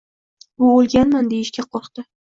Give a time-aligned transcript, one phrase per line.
[0.67, 2.09] U oʻlganman, deyishga qoʻrqdi.